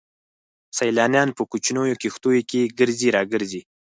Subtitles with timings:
[0.77, 3.61] سيلانيان په کوچنيو کښتيو کې ګرځي را ګرځي.